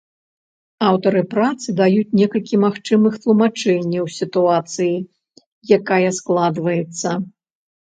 Аўтары 0.91 1.21
працы 1.33 1.67
даюць 1.81 2.15
некалькі 2.21 2.61
магчымых 2.65 3.13
тлумачэнняў 3.27 4.05
сітуацыі, 4.19 4.93
якая 5.81 6.05
складваецца. 6.23 7.07